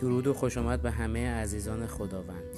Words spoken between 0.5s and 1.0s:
آمد به